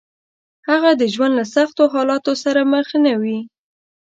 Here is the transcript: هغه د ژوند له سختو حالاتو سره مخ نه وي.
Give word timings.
هغه 0.69 0.91
د 1.01 1.03
ژوند 1.13 1.33
له 1.39 1.45
سختو 1.55 1.83
حالاتو 1.93 2.31
سره 2.43 2.61
مخ 2.71 2.87
نه 3.05 3.13
وي. 3.21 3.39